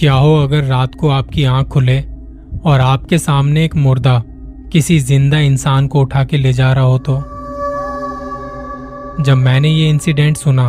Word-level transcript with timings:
क्या 0.00 0.12
हो 0.12 0.36
अगर 0.36 0.62
रात 0.64 0.94
को 0.94 1.08
आपकी 1.08 1.42
आँख 1.44 1.66
खुले 1.68 1.98
और 2.64 2.80
आपके 2.80 3.16
सामने 3.18 3.64
एक 3.64 3.74
मुर्दा 3.76 4.22
किसी 4.72 4.98
ज़िंदा 4.98 5.38
इंसान 5.38 5.86
को 5.86 6.00
उठा 6.00 6.24
के 6.24 6.36
ले 6.36 6.52
जा 6.52 6.72
रहा 6.72 6.84
हो 6.84 6.98
तो? 6.98 7.16
जब 9.22 9.36
मैंने 9.36 9.68
ये 9.68 9.88
इंसिडेंट 9.90 10.36
सुना 10.36 10.68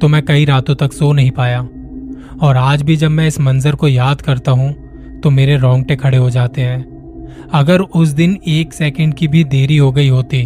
तो 0.00 0.08
मैं 0.08 0.22
कई 0.24 0.44
रातों 0.44 0.74
तक 0.74 0.92
सो 0.92 1.12
नहीं 1.12 1.30
पाया। 1.30 1.60
और 2.42 2.56
आज 2.56 2.82
भी 2.82 2.96
जब 2.96 3.10
मैं 3.10 3.26
इस 3.26 3.38
मंजर 3.40 3.74
को 3.74 3.88
याद 3.88 4.22
करता 4.22 4.52
हूँ 4.52 4.72
तो 5.20 5.30
मेरे 5.30 5.56
रोंगटे 5.56 5.96
खड़े 5.96 6.18
हो 6.18 6.30
जाते 6.30 6.62
हैं। 6.62 7.48
अगर 7.52 7.80
उस 7.80 8.08
दिन 8.08 8.38
एक 8.48 8.72
सेकंड 8.72 9.14
की 9.14 9.28
भी 9.28 9.44
देरी 9.44 9.76
हो 9.76 9.92
गई 9.92 10.08
होती 10.08 10.42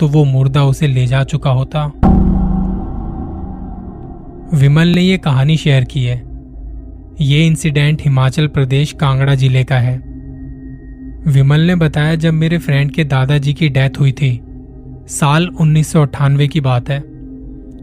तो 0.00 0.08
वो 0.08 0.24
मुर्दा 0.24 0.64
उसे 0.64 0.86
ले 0.86 1.06
जा 1.06 1.22
चुका 1.24 1.50
होता। 1.50 1.84
विमल 4.54 4.88
ने 4.88 5.02
ये 5.02 5.18
कहानी 5.18 5.56
शेयर 5.56 5.84
की 5.84 6.04
है। 6.04 6.29
ये 7.12 7.46
इंसिडेंट 7.46 8.02
हिमाचल 8.02 8.46
प्रदेश 8.46 8.92
कांगड़ा 8.92 9.34
ज़िले 9.34 9.64
का 9.64 9.78
है। 9.78 9.96
विमल 11.26 11.60
ने 11.60 11.74
बताया 11.74 12.14
जब 12.14 12.32
मेरे 12.32 12.58
फ्रेंड 12.58 12.90
के 12.92 13.04
दादाजी 13.04 13.54
की 13.54 13.68
डेथ 13.68 13.98
हुई 14.00 14.12
थी, 14.12 14.40
साल 15.08 15.48
उन्नीस 15.60 15.92
सौ 15.92 16.02
अट्ठानवे 16.02 16.48
की 16.48 16.60
बात 16.60 16.90
है 16.90 16.98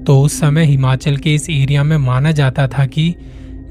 तो 0.05 0.19
उस 0.21 0.39
समय 0.39 0.65
हिमाचल 0.65 1.17
के 1.17 1.33
इस 1.35 1.49
एरिया 1.49 1.83
में 1.83 1.97
माना 1.97 2.31
जाता 2.31 2.67
था 2.67 2.85
कि 2.85 3.13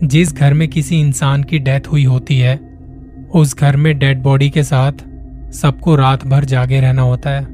जिस 0.04 0.32
घर 0.34 0.54
में 0.54 0.66
किसी 0.68 1.00
इंसान 1.00 1.42
की 1.42 1.58
डेथ 1.58 1.86
हुई 1.92 2.04
होती 2.04 2.38
है, 2.38 2.56
उस 3.34 3.56
घर 3.56 3.76
में 3.76 3.98
डेड 3.98 4.22
बॉडी 4.22 4.50
के 4.50 4.62
साथ 4.62 5.04
सबको 5.54 5.94
रात 5.96 6.26
भर 6.26 6.44
जागे 6.44 6.80
रहना 6.80 7.02
होता 7.02 7.30
है। 7.30 7.44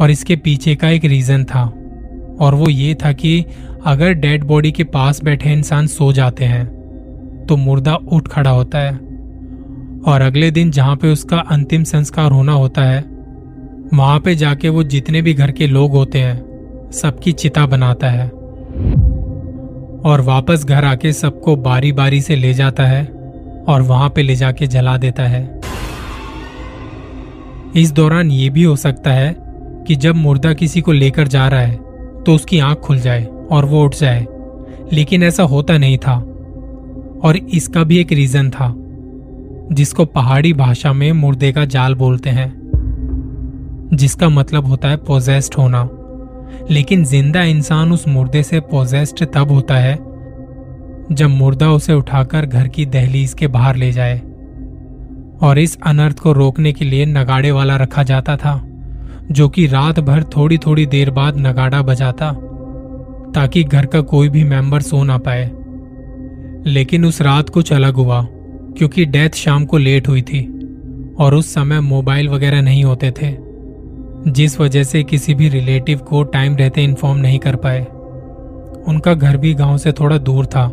और 0.00 0.10
इसके 0.10 0.36
पीछे 0.36 0.74
का 0.74 0.88
एक 0.88 1.04
रीजन 1.04 1.44
था, 1.44 1.64
और 2.40 2.54
वो 2.54 2.68
ये 2.70 2.94
था 2.94 3.12
कि 3.14 3.44
अगर 3.86 4.12
डेड 4.14 4.44
बॉडी 4.44 4.72
के 4.72 4.84
पास 4.84 5.22
बैठे 5.24 5.52
इंसान 5.52 5.86
सो 5.88 6.12
जाते 6.12 6.44
हैं 6.44 6.64
तो 7.48 7.56
मुर्दा 7.56 7.94
उठ 7.94 8.28
खड़ा 8.28 8.50
होता 8.50 8.78
है 8.78 8.92
और 10.06 10.20
अगले 10.20 10.50
दिन 10.50 10.70
जहाँ 10.70 10.96
पे 10.96 11.12
उसका 11.12 11.38
अंतिम 11.50 11.84
संस्कार 11.84 12.32
होना 12.32 12.52
होता 12.52 12.82
है, 12.82 13.00
वहाँ 13.94 14.20
पे 14.20 14.34
जाके 14.34 14.68
वो 14.68 14.82
जितने 14.84 15.22
भी 15.22 15.34
घर 15.34 15.50
के 15.50 15.66
लोग 15.66 15.92
होते 15.92 16.20
हैं, 16.20 16.90
सबकी 16.92 17.32
चिता 17.32 17.66
बनाता 17.66 18.10
है 18.10 18.28
और 20.02 20.20
वापस 20.20 20.64
घर 20.64 20.84
आके 20.84 21.12
सबको 21.12 21.56
बारी 21.56 21.92
बारी 21.92 22.20
से 22.20 22.36
ले 22.36 22.54
जाता 22.54 22.86
है 22.86 23.04
और 23.68 23.82
वहाँ 23.82 24.08
पे 24.10 24.22
ले 24.22 24.34
जाके 24.36 24.66
जला 24.66 24.96
देता 24.96 25.22
है। 25.22 25.42
इस 27.76 27.92
दौरान 27.92 28.30
ये 28.30 28.48
भी 28.50 28.62
हो 28.62 28.76
सकता 28.76 29.10
है 29.10 29.34
कि 29.86 29.96
जब 29.96 30.14
मुर्दा 30.14 30.52
किसी 30.54 30.80
को 30.80 30.92
लेकर 30.92 31.28
जा 31.28 31.46
रहा 31.48 31.60
है 31.60 31.76
तो 32.24 32.34
उसकी 32.34 32.58
आँख 32.58 32.78
खुल 32.78 32.98
जाए 32.98 33.24
और 33.50 33.64
वो 33.64 33.84
उठ 33.84 33.94
जाए, 33.94 34.26
लेकिन 34.92 35.22
ऐसा 35.22 35.42
होता 35.42 35.78
नहीं 35.78 35.98
था। 35.98 36.22
और 37.24 37.36
इसका 37.36 37.84
भी 37.84 37.98
एक 37.98 38.12
रीजन 38.12 38.50
था, 38.50 38.74
जिसको 39.72 40.04
पहाड़ी 40.04 40.52
भाषा 40.52 40.92
में 40.92 41.12
मुर्दे 41.12 41.52
का 41.52 41.64
जाल 41.64 41.94
बोलते 41.94 42.30
हैं, 42.30 42.52
जिसका 43.94 44.28
मतलब 44.28 44.66
होता 44.66 44.88
है 44.88 44.96
पोजेस्ट 44.96 45.58
होना। 45.58 45.88
लेकिन 46.70 47.04
ज़िंदा 47.04 47.42
इंसान 47.42 47.92
उस 47.92 48.08
मुर्दे 48.08 48.42
से 48.42 48.60
पोजेस्ट 48.60 49.24
तब 49.24 49.50
होता 49.50 49.74
है, 49.74 49.94
जब 51.12 51.28
मुर्दा 51.28 51.70
उसे 51.70 51.94
उठाकर 51.94 52.46
घर 52.46 52.68
की 52.68 52.86
दहलीज 52.86 53.34
के 53.34 53.46
बाहर 53.46 53.76
ले 53.76 53.92
जाए, 53.92 54.18
और 55.42 55.58
इस 55.58 55.78
अनर्थ 55.86 56.18
को 56.18 56.32
रोकने 56.32 56.72
के 56.72 56.84
लिए 56.84 57.06
नगाड़े 57.06 57.50
वाला 57.50 57.76
रखा 57.76 58.02
जाता 58.02 58.36
था, 58.36 58.60
जो 59.30 59.48
कि 59.48 59.66
रात 59.66 60.00
भर 60.00 60.22
थोड़ी 60.24 60.58
थोड़ी 60.58 60.86
देर 60.86 61.10
बाद 61.10 61.38
नगाड़ा 61.38 61.82
बजाता, 61.82 62.32
ताकि 63.34 63.64
घर 63.64 63.86
का 63.86 64.00
कोई 64.00 64.28
भी 64.28 64.44
मेंबर 64.44 64.82
सो 64.82 65.02
ना 65.04 65.18
पाए। 65.18 65.50
लेकिन 66.66 67.04
उस 67.04 67.22
रात 67.22 67.48
कुछ 67.48 67.72
अलग 67.72 67.94
हुआ, 67.94 68.26
क्योंकि 68.78 69.04
डेथ 69.04 69.30
शाम 69.30 69.64
को 69.64 69.78
लेट 69.78 70.08
हुई 70.08 70.22
थी 70.22 70.68
और 71.18 71.34
उस 71.34 71.54
समय 71.54 71.80
मोबाइल 71.80 72.28
वगैरह 72.28 72.62
नहीं 72.62 72.84
होते 72.84 73.10
थे, 73.10 73.36
जिस 74.30 74.60
वजह 74.60 74.82
से 74.82 75.02
किसी 75.02 75.34
भी 75.34 75.48
रिलेटिव 75.48 75.98
को 75.98 76.22
टाइम 76.22 76.56
रहते 76.56 76.84
इन्फॉर्म 76.84 77.18
नहीं 77.18 77.38
कर 77.38 77.56
पाए। 77.56 77.86
उनका 78.88 79.14
घर 79.14 79.36
भी 79.36 79.54
गाँव 79.54 79.78
से 79.78 79.92
थोड़ा 79.92 80.18
दूर 80.18 80.46
था, 80.46 80.72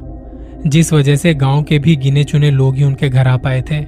जिस 0.67 0.93
वजह 0.93 1.15
से 1.15 1.33
गाँव 1.33 1.63
के 1.63 1.79
भी 1.79 1.95
गिने 1.95 2.23
चुने 2.23 2.51
लोग 2.51 2.75
ही 2.75 2.83
उनके 2.83 3.09
घर 3.09 3.27
आ 3.27 3.37
पाए 3.37 3.61
थे। 3.61 3.85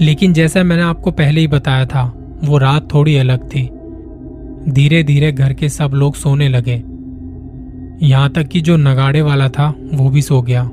लेकिन 0.00 0.32
जैसा 0.32 0.62
मैंने 0.62 0.82
आपको 0.82 1.10
पहले 1.10 1.40
ही 1.40 1.46
बताया 1.46 1.86
था, 1.86 2.34
वो 2.44 2.58
रात 2.58 2.94
थोड़ी 2.94 3.16
अलग 3.16 3.44
थी। 3.44 3.70
धीरे 4.72 5.02
धीरे 5.02 5.32
घर 5.32 5.52
के 5.52 5.68
सब 5.68 5.90
लोग 5.94 6.14
सोने 6.14 6.48
लगे। 6.48 6.82
यहाँ 8.06 8.30
तक 8.30 8.42
कि 8.42 8.60
जो 8.60 8.76
नगाड़े 8.76 9.22
वाला 9.22 9.48
था, 9.48 9.74
वो 9.94 10.10
भी 10.10 10.22
सो 10.22 10.42
गया। 10.42 10.70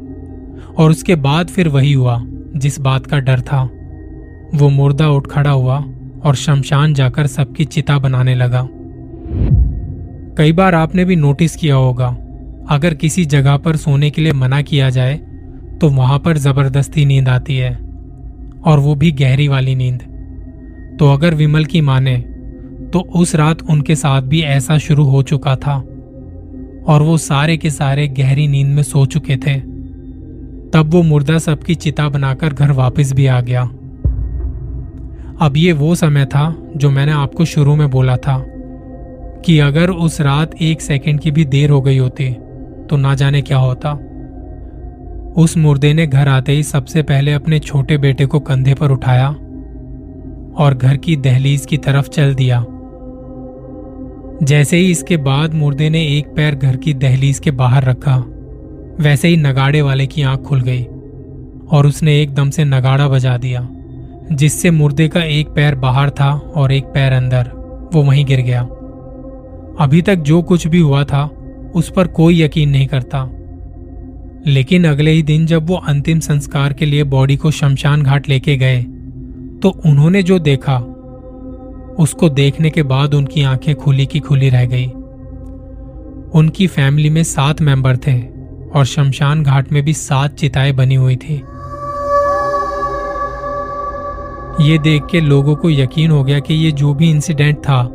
और 0.82 0.92
उसके 0.92 1.16
बाद 1.18 1.48
फिर 1.48 1.68
वही 1.68 1.92
हुआ, 1.94 2.22
जिस 2.56 2.80
बात 2.80 3.06
का 3.06 3.20
डर 3.20 3.42
था। 3.42 3.64
वो 4.56 4.70
मुर्दा 4.70 5.10
उठ 5.10 5.28
खड़ा 5.28 5.52
हुआ 5.52 5.78
और 6.26 6.36
शमशान 6.36 6.94
जाकर 6.94 7.28
सबकी 7.28 7.66
चिता 7.66 7.98
बनाने 8.00 8.36
लगा। 8.36 8.68
कई 10.38 10.52
बार 10.52 10.76
आपने 10.76 11.06
भी 11.06 11.16
नोटिस 11.16 11.56
किया 11.56 11.76
होगा, 11.76 12.08
अगर 12.70 12.94
किसी 12.94 13.26
जगह 13.28 13.58
पर 13.58 13.76
सोने 13.76 14.10
के 14.10 14.22
लिए 14.22 14.34
मना 14.34 14.62
किया 14.64 14.90
जाए 14.90 15.16
तो 15.82 15.90
वहाँ 15.90 16.20
पर 16.20 16.38
ज़बरदस्ती 16.38 17.06
नींद 17.06 17.30
आती 17.30 17.58
है, 17.58 17.74
और 18.62 18.80
वो 18.80 18.96
भी 18.96 19.12
गहरी 19.14 19.48
वाली 19.48 19.76
नींद। 19.76 20.02
तो 21.00 21.14
अगर 21.14 21.34
विमल 21.36 21.66
की 21.66 21.82
माने 21.82 22.18
तो 22.94 23.00
उस 23.16 23.36
रात 23.36 23.62
उनके 23.64 23.96
साथ 23.96 24.22
भी 24.22 24.42
ऐसा 24.42 24.78
शुरू 24.80 25.04
हो 25.06 25.22
चुका 25.24 25.56
था, 25.56 25.76
और 26.86 27.02
वो 27.02 27.18
सारे 27.20 27.58
के 27.58 27.70
सारे 27.72 28.08
गहरी 28.10 28.48
नींद 28.48 28.68
में 28.68 28.84
सो 28.84 29.06
चुके 29.06 29.38
थे। 29.38 29.60
तब 30.74 30.94
वो 30.94 31.02
मुर्दा 31.04 31.38
सबकी 31.38 31.76
चिता 31.76 32.08
बनाकर 32.10 32.54
घर 32.54 32.72
वापस 32.72 33.14
भी 33.14 33.26
आ 33.28 33.42
गया। 33.42 33.62
अब 35.42 35.54
ये 35.58 35.72
वो 35.74 35.96
समय 35.96 36.26
था 36.26 36.56
जो 36.76 36.90
मैंने 36.90 37.12
आपको 37.12 37.46
शुरू 37.46 37.76
में 37.76 37.90
बोला 37.90 38.18
था 38.18 38.38
कि 39.46 39.60
अगर 39.60 39.90
उस 39.90 40.22
रात 40.22 40.56
एक 40.62 40.82
सेकंड 40.82 41.20
की 41.20 41.32
भी 41.32 41.46
देर 41.46 41.70
हो 41.70 41.82
गई 41.82 41.98
होती 41.98 42.30
तो 42.90 42.98
ना 42.98 43.14
जाने 43.16 43.42
क्या 43.42 43.58
होता। 43.58 43.94
उस 45.38 45.58
मुर्दे 45.58 45.94
ने 45.94 46.08
घर 46.08 46.28
आते 46.28 46.52
ही 46.52 46.64
सबसे 46.64 47.04
पहले 47.04 47.34
अपने 47.34 47.60
छोटे 47.60 47.98
बेटे 47.98 48.26
को 48.26 48.40
कंधे 48.40 48.74
पर 48.74 48.92
उठाया 48.92 49.28
और 50.58 50.78
घर 50.82 50.98
की 50.98 51.16
दहलीज 51.16 51.66
की 51.66 51.78
तरफ़ 51.78 52.10
चल 52.10 52.36
दिया। 52.36 52.66
जैसे 54.44 54.78
ही 54.78 54.92
इसके 54.92 55.18
बाद 55.18 55.54
मुर्दे 55.54 55.90
ने 55.90 56.06
एक 56.08 56.28
पैर 56.36 56.56
घर 56.56 56.76
की 56.76 56.94
दहलीज 56.94 57.40
के 57.40 57.52
बाहर 57.52 57.84
रखा 57.84 58.24
वैसे 59.02 59.28
ही 59.28 59.38
नगाड़े 59.38 59.82
वाले 59.82 60.06
की 60.08 60.22
आँख 60.22 60.40
खुल 60.40 60.62
गई 60.62 60.84
और 61.72 61.86
उसने 61.88 62.22
एकदम 62.22 62.50
से 62.50 62.64
नगाड़ा 62.64 63.08
बजा 63.08 63.38
दिया, 63.38 63.68
जिससे 64.32 64.72
मुर्दे 64.72 65.08
का 65.08 65.24
एक 65.24 65.48
पैर 65.48 65.76
बाहर 65.76 66.10
था 66.10 66.32
और 66.56 66.72
एक 66.72 66.84
पैर 66.84 67.14
अंदर, 67.14 67.52
वो 67.94 68.04
वहीं 68.04 68.26
गिर 68.26 68.42
गया। 68.42 68.62
अभी 69.80 70.02
तक 70.02 70.16
जो 70.16 70.42
कुछ 70.42 70.68
भी 70.68 70.80
हुआ 70.80 71.04
था, 71.04 71.30
उस 71.76 71.92
पर 71.92 72.08
कोई 72.08 72.42
यकीन 72.42 72.70
नहीं 72.70 72.88
करता। 72.88 73.30
लेकिन 74.48 74.86
अगले 74.86 75.12
ही 75.12 75.24
दिन 75.24 75.46
जब 75.46 75.68
वो 75.68 75.76
अंतिम 75.76 76.20
संस्कार 76.20 76.74
के 76.74 76.86
लिए 76.86 77.04
बॉडी 77.04 77.36
को 77.36 77.52
शमशान 77.52 78.04
घाट 78.04 78.30
लेके 78.30 78.58
गए 78.58 78.82
तो 79.62 79.70
उन्होंने 79.86 80.24
जो 80.24 80.40
देखा, 80.40 80.78
उसको 82.00 82.30
देखने 82.30 82.70
के 82.70 82.84
बाद 82.84 83.14
उनकी 83.14 83.44
आँखें 83.44 83.76
खुली 83.76 84.06
की 84.06 84.20
खुली 84.20 84.50
रह 84.50 84.66
गई। 84.66 84.88
उनकी 86.34 86.68
फैमिली 86.68 87.10
में 87.10 87.24
सात 87.24 87.62
मेंबर 87.62 87.98
थे। 87.98 88.41
और 88.76 88.86
शमशान 88.86 89.44
घाट 89.44 89.72
में 89.72 89.84
भी 89.84 89.94
सात 89.94 90.36
चिताएँ 90.36 90.72
बनी 90.72 90.96
हुई 90.96 91.16
थी। 91.16 91.42
ये 94.62 94.78
देख 94.78 95.04
के 95.12 95.20
लोगों 95.22 95.56
को 95.56 95.70
यकीन 95.70 96.12
हो 96.12 96.24
गया 96.24 96.40
कि 96.40 96.54
ये 96.54 96.72
जो 96.72 96.94
भी 96.94 97.10
इंसिडेंट 97.10 97.58
था, 97.58 97.90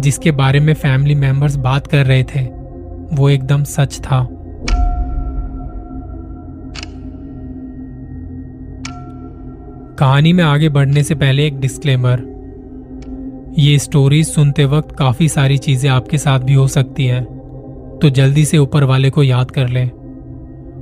जिसके 0.00 0.30
बारे 0.30 0.60
में 0.60 0.74
फैमिली 0.74 1.14
मेंबर्स 1.14 1.56
बात 1.56 1.86
कर 1.86 2.06
रहे 2.06 2.24
थे, 2.24 2.40
वो 3.12 3.28
एकदम 3.28 3.64
सच 3.64 4.00
था। 4.00 4.26
कहानी 9.98 10.32
में 10.32 10.44
आगे 10.44 10.68
बढ़ने 10.68 11.02
से 11.02 11.14
पहले 11.14 11.46
एक 11.46 11.60
डिस्क्लेमर 11.60 12.28
ये 13.58 13.78
स्टोरी 13.78 14.22
सुनते 14.24 14.64
वक्त 14.64 14.94
काफ़ी 14.96 15.28
सारी 15.28 15.58
चीज़ें 15.58 15.90
आपके 15.90 16.18
साथ 16.18 16.40
भी 16.40 16.54
हो 16.54 16.66
सकती 16.68 17.06
हैं 17.06 17.24
तो 18.02 18.10
जल्दी 18.10 18.44
से 18.44 18.58
ऊपर 18.58 18.84
वाले 18.84 19.10
को 19.10 19.22
याद 19.22 19.50
कर 19.50 19.68
लें। 19.68 19.99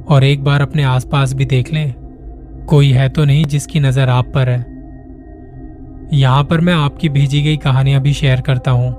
और 0.09 0.25
एक 0.25 0.45
बार 0.45 0.61
अपने 0.61 0.83
आसपास 0.85 1.33
भी 1.33 1.45
देख 1.45 1.73
लें, 1.73 1.95
कोई 2.67 2.91
है 2.91 3.09
तो 3.09 3.25
नहीं 3.25 3.45
जिसकी 3.45 3.81
नज़र 3.81 4.09
आप 4.09 4.33
पर 4.35 4.49
है। 4.49 4.59
यहाँ 6.13 6.45
पर 6.45 6.61
मैं 6.61 6.75
आपकी 6.75 7.09
भेजी 7.09 7.43
गई 7.43 7.57
कहानियाँ 7.57 8.01
भी 8.01 8.13
शेयर 8.15 8.41
करता 8.41 8.71
हूँ। 8.71 8.91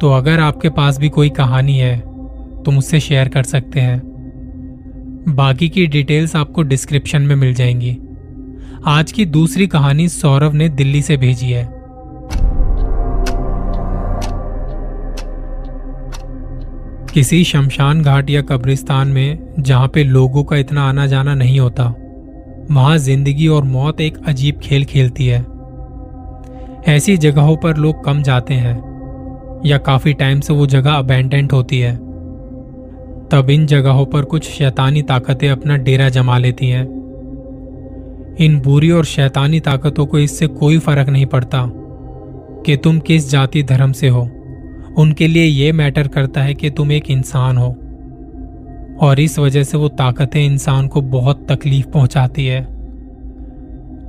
तो 0.00 0.12
अगर 0.12 0.40
आपके 0.40 0.68
पास 0.70 0.98
भी 0.98 1.08
कोई 1.08 1.30
कहानी 1.30 1.78
है 1.78 1.98
तो 2.62 2.70
मुझसे 2.70 3.00
शेयर 3.00 3.28
कर 3.28 3.42
सकते 3.44 3.80
हैं। 3.80 4.00
बाकी 5.28 5.68
की 5.68 5.86
डिटेल्स 5.86 6.36
आपको 6.36 6.62
डिस्क्रिप्शन 6.62 7.22
में 7.22 7.34
मिल 7.36 7.54
जाएँगी। 7.54 7.98
आज 8.86 9.12
की 9.12 9.24
दूसरी 9.26 9.66
कहानी 9.66 10.08
सौरभ 10.08 10.54
ने 10.54 10.68
दिल्ली 10.70 11.02
से 11.02 11.16
भेजी 11.16 11.50
है। 11.50 11.64
किसी 17.12 17.42
शमशान 17.44 18.02
घाट 18.02 18.28
या 18.30 18.40
कब्रिस्तान 18.42 19.08
में, 19.08 19.54
जहाँ 19.58 19.88
पे 19.88 20.04
लोगों 20.04 20.44
का 20.44 20.56
इतना 20.56 20.82
आना 20.82 21.06
जाना 21.06 21.34
नहीं 21.34 21.58
होता, 21.60 21.84
वहाँ 22.70 22.98
ज़िंदगी 22.98 23.48
और 23.48 23.64
मौत 23.64 24.00
एक 24.00 24.18
अजीब 24.28 24.58
खेल 24.58 24.84
खेलती 24.84 25.26
है। 25.26 25.40
ऐसी 26.88 27.16
जगहों 27.16 27.56
पर 27.56 27.76
लोग 27.76 28.04
कम 28.04 28.22
जाते 28.22 28.54
हैं, 28.54 28.76
या 29.66 29.78
काफ़ी 29.78 30.12
टाइम 30.12 30.40
से 30.40 30.52
वो 30.52 30.66
जगह 30.66 30.92
अबेंडेंट 30.92 31.52
होती 31.52 31.80
है। 31.80 31.94
तब 33.28 33.50
इन 33.50 33.66
जगहों 33.66 34.06
पर 34.06 34.24
कुछ 34.24 34.50
शैतानी 34.50 35.02
ताकतें 35.02 35.48
अपना 35.48 35.76
डेरा 35.76 36.08
जमा 36.08 36.38
लेती 36.38 36.68
हैं। 36.68 36.84
इन 38.40 38.60
बुरी 38.60 38.90
और 38.90 39.04
शैतानी 39.04 39.60
ताकतों 39.60 40.06
को 40.06 40.18
इससे 40.18 40.46
कोई 40.46 40.78
फ़र्क 40.78 41.08
नहीं 41.08 41.26
पड़ता, 41.26 41.70
कि 42.66 42.76
तुम 42.76 42.98
किस 43.00 43.30
जाति 43.30 43.62
धर्म 43.62 43.92
से 43.92 44.08
हो। 44.08 44.28
उनके 44.98 45.26
लिए 45.26 45.44
यह 45.44 45.72
मैटर 45.72 46.08
करता 46.08 46.42
है 46.42 46.54
कि 46.54 46.70
तुम 46.70 46.92
एक 46.92 47.10
इंसान 47.10 47.56
हो। 47.56 47.68
और 49.00 49.20
इस 49.20 49.38
वजह 49.38 49.62
से 49.62 49.78
वो 49.78 49.88
ताकतें 49.88 50.44
इंसान 50.44 50.88
को 50.88 51.00
बहुत 51.02 51.46
तकलीफ़ 51.50 51.86
पहुंचाती 51.86 52.46
है। 52.46 52.62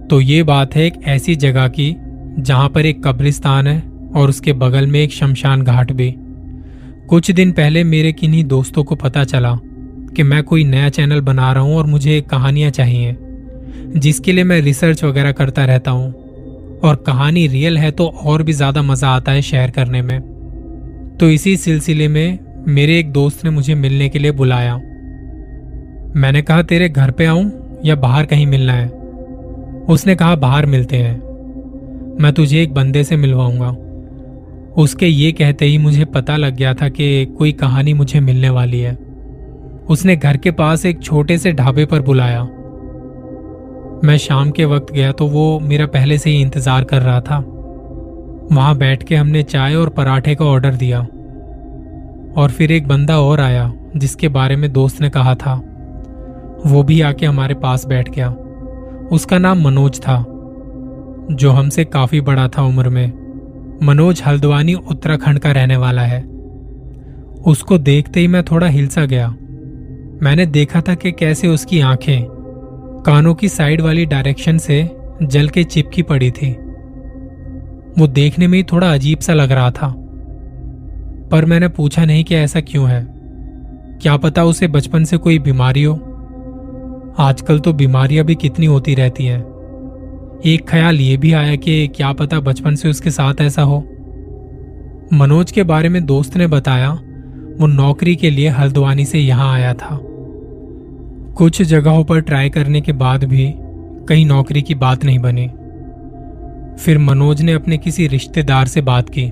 तो 0.08 0.20
ये 0.22 0.42
बात 0.44 0.76
है 0.76 0.86
एक 0.86 0.94
ऐसी 1.06 1.36
जगह 1.36 1.68
की, 1.68 1.96
जहाँ 2.40 2.70
पर 2.70 2.86
एक 2.86 3.04
कब्रिस्तान 3.04 3.68
है 3.68 3.82
और 4.16 4.30
उसके 4.30 4.54
बगल 4.54 4.88
में 4.88 5.00
एक 5.00 5.12
शमशान 5.12 5.62
घाट 5.64 5.92
भी। 5.92 6.14
कुछ 7.10 7.32
दिन 7.32 7.52
पहले 7.52 7.84
मेरे 7.84 8.12
किन्हीं 8.12 8.44
दोस्तों 8.44 8.84
को 8.84 8.96
पता 8.96 9.24
चला 9.24 9.56
कि 10.16 10.24
मैं 10.24 10.44
कोई 10.44 10.64
नया 10.64 10.90
चैनल 10.90 11.22
बना 11.22 11.52
रहा 11.54 11.64
हूँ 11.64 11.78
और 11.78 11.86
मुझे 11.86 12.20
कहानियाँ 12.22 12.72
चाहिए, 12.72 13.16
जिसके 13.96 14.32
लिए 14.32 14.44
मैं 14.44 14.60
रिसर्च 14.62 15.04
वगैरह 15.04 15.32
करता 15.32 15.66
रहता 15.66 15.92
हूँ। 15.92 16.14
और 16.84 16.96
कहानी 16.98 17.48
रियल 17.48 17.78
है 17.78 17.92
तो 17.92 18.08
और 18.08 18.44
भी 18.44 18.54
ज़्यादा 18.54 18.82
मज़ा 18.82 19.10
आता 19.10 19.32
है 19.32 19.42
शेयर 19.42 19.70
करने 19.70 20.02
में। 20.02 20.20
तो 21.20 21.30
इसी 21.30 21.58
सिलसिले 21.58 22.08
में 22.08 22.40
मेरे 22.68 23.00
एक 23.00 23.12
दोस्त 23.12 23.44
ने 23.44 23.50
मुझे 23.50 23.76
मिलने 23.76 24.10
के 24.10 24.20
लिए 24.20 24.32
बुलाया। 24.32 24.76
मैंने 26.16 26.42
कहा, 26.42 26.62
तेरे 26.62 26.90
घर 26.90 27.12
पे 27.12 27.26
आऊँ 27.26 27.80
या 27.86 27.96
बाहर 27.96 28.26
कहीं 28.26 28.46
मिलना 28.48 28.74
है? 28.74 28.88
उसने 29.90 30.16
कहा, 30.16 30.36
बाहर 30.36 30.66
मिलते 30.66 30.98
हैं। 30.98 31.16
मैं 32.20 32.34
तुझे 32.34 32.62
एक 32.64 32.74
बंदे 32.74 33.04
से 33.04 33.18
मिलवाऊँगा। 33.18 33.70
उसके 34.82 35.08
ये 35.08 35.32
कहते 35.32 35.66
ही 35.66 35.78
मुझे 35.78 36.06
पता 36.06 36.38
लग 36.38 36.56
गया 36.56 36.74
था 36.74 36.90
कि 36.90 37.26
कोई 37.26 37.52
कहानी 37.52 37.94
मुझे 37.94 38.20
मिलने 38.20 38.50
वाली 38.50 38.80
है। 38.80 38.96
उसने 39.90 40.16
घर 40.16 40.38
के 40.38 40.52
पास 40.52 40.86
एक 40.86 41.02
छोटे 41.04 41.38
से 41.38 41.52
ढाबे 41.52 41.86
पर 41.86 42.02
बुलाया। 42.02 42.44
मैं 44.04 44.18
शाम 44.18 44.52
के 44.52 44.66
वक्त 44.66 44.94
गया 44.94 45.12
तो 45.12 45.28
वो 45.28 45.60
मेरा 45.60 45.86
पहले 45.86 46.18
से 46.18 46.30
ही 46.30 46.42
इंतज़ार 46.42 46.84
कर 46.84 47.02
रहा 47.02 47.22
था। 47.22 47.40
वहाँ 48.52 48.78
बैठ 48.78 49.04
के 49.04 49.16
हमने 49.16 49.44
चाय 49.44 49.76
और 49.76 49.90
पराठे 49.90 50.36
का 50.36 50.46
ऑर्डर 50.46 50.74
दिया। 50.74 51.00
और 52.38 52.52
फिर 52.52 52.72
एक 52.72 52.88
बंदा 52.88 53.20
और 53.20 53.40
आया, 53.40 53.74
जिसके 53.98 54.28
बारे 54.28 54.56
में 54.56 54.74
दोस्त 54.74 55.02
ने 55.02 55.10
कहा 55.10 55.36
था। 55.36 55.56
वो 56.66 56.84
भी 56.84 57.02
आके 57.02 57.26
हमारे 57.26 57.56
पास 57.56 57.86
बैठ 57.86 58.10
गया। 58.10 58.30
उसका 59.12 59.38
नाम 59.38 59.62
मनोज 59.62 60.00
था, 60.00 60.18
जो 61.32 61.52
हमसे 61.52 61.86
काफ़ी 61.86 62.22
बड़ा 62.22 62.48
था 62.48 62.64
उम्र 62.64 62.90
में। 62.90 63.12
मनोज 63.84 64.24
हल्द्वानी 64.26 64.74
उत्तराखंड 64.74 65.40
का 65.40 65.52
रहने 65.52 65.78
वाला 65.78 66.02
है। 66.02 66.22
उसको 67.46 67.78
देखते 67.78 68.20
ही 68.20 68.28
मैं 68.28 68.44
थोड़ा 68.44 68.68
हिलसा 68.68 69.06
गया। 69.06 69.28
मैंने 70.24 70.46
देखा 70.46 70.82
था 70.82 70.96
कि 70.96 71.12
कैसे 71.12 71.48
उसकी 71.48 71.80
आँखें 71.80 72.26
कानों 73.06 73.36
की 73.36 73.50
साइड 73.50 73.82
वाली 73.82 74.06
डायरेक्शन 74.06 74.58
से 74.58 74.98
जल 75.24 75.50
के 75.50 75.64
चिपकी 75.64 76.02
पड़ी 76.02 76.32
थी। 76.32 76.58
वो 77.98 78.08
देखने 78.08 78.48
में 78.48 78.58
ही 78.58 78.64
थोड़ा 78.64 78.94
अजीब 78.94 79.20
सा 79.20 79.34
लग 79.34 79.52
रहा 79.52 79.72
था। 79.72 79.96
पर 81.32 81.46
मैंने 81.46 81.68
पूछा 81.68 82.06
नहीं 82.06 82.24
कि 82.24 82.36
ऐसा 82.36 82.62
क्यों 82.62 82.90
है। 82.90 83.08
क्या 84.02 84.18
पता 84.18 84.44
उसे 84.44 84.68
बचपन 84.68 85.04
से 85.04 85.18
कोई 85.18 85.40
बीमारी 85.40 85.84
हो। 85.84 85.94
आजकल 87.20 87.60
तो 87.60 87.74
बीमारियाँ 87.74 88.26
भी 88.26 88.36
कितनी 88.36 88.66
होती 88.66 88.96
रहती 88.96 89.26
हैं। 89.26 89.42
एक 90.46 90.70
ख्याल 90.70 90.96
ये 90.96 91.18
भी 91.18 91.34
आया 91.34 91.56
कि 91.56 91.88
क्या 91.88 92.14
पता 92.14 92.40
बचपन 92.40 92.76
से 92.76 92.90
उसके 92.90 93.10
साथ 93.10 93.34
ऐसा 93.42 93.62
हो। 93.62 93.88
मनोज 95.14 95.52
के 95.52 95.64
बारे 95.64 95.90
में 95.90 96.06
दोस्त 96.06 96.38
ने 96.38 96.48
बताया, 96.48 96.92
वो 97.60 97.68
नौकरी 97.68 98.16
के 98.16 98.30
लिए 98.30 98.48
हल्द्वानी 98.48 99.06
से 99.06 99.20
यहाँ 99.20 99.54
आया 99.54 99.74
था। 99.74 100.00
कुछ 101.36 101.62
जगहों 101.62 102.04
पर 102.04 102.22
ट्राई 102.22 102.50
करने 102.50 102.82
के 102.82 102.92
बाद 102.92 103.24
भी 103.24 103.54
कहीं 104.10 104.26
नौकरी 104.26 104.62
की 104.62 104.76
बात 104.76 105.06
नहीं 105.06 105.20
बनी। 105.20 105.50
फिर 106.80 106.98
मनोज 106.98 107.42
ने 107.42 107.52
अपने 107.52 107.78
किसी 107.78 108.08
रिश्तेदार 108.08 108.68
से 108.68 108.82
बात 108.82 109.10
की। 109.10 109.32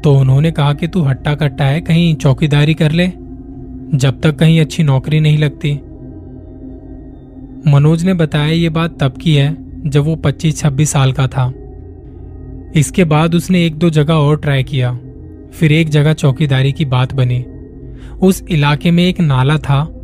तो 0.00 0.14
उन्होंने 0.14 0.50
कहा 0.50 0.72
कि 0.72 0.88
तू 0.88 1.02
हट्टा 1.02 1.34
कट्टा 1.34 1.64
है, 1.64 1.80
कहीं 1.80 2.14
चौकीदारी 2.14 2.74
कर 2.74 2.92
ले। 2.92 3.12
जब 3.94 4.20
तक 4.20 4.36
कहीं 4.36 4.60
अच्छी 4.60 4.82
नौकरी 4.82 5.20
नहीं 5.20 5.38
लगती। 5.38 5.80
मनोज 7.70 8.04
ने 8.04 8.14
बताया 8.14 8.52
ये 8.52 8.68
बात 8.68 8.98
तब 9.00 9.14
की 9.20 9.34
है, 9.34 9.56
जब 9.90 10.00
वो 10.00 10.16
25-26 10.16 10.90
साल 10.90 11.12
का 11.12 11.26
था। 11.26 11.52
इसके 12.74 13.04
बाद 13.04 13.34
उसने 13.34 13.66
एक 13.66 13.74
दो 13.74 13.90
जगह 13.90 14.14
और 14.14 14.38
ट्राई 14.38 14.62
किया। 14.62 14.98
फिर 15.52 15.72
एक 15.72 15.88
जगह 15.88 16.12
चौकीदारी 16.12 16.72
की 16.72 16.84
बात 16.84 17.14
बनी। 17.14 17.44
उस 18.22 18.44
इलाके 18.50 18.90
में 18.90 19.04
एक 19.04 19.20
नाला 19.20 19.58
था, 19.58 20.00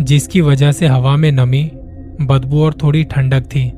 जिसकी 0.00 0.40
वजह 0.40 0.72
से 0.72 0.86
हवा 0.86 1.16
में 1.16 1.32
नमी, 1.32 1.70
बदबू 2.20 2.60
और 2.60 2.74
थोड़ी 2.82 3.04
ठंडक 3.04 3.40
थी। 3.40 3.72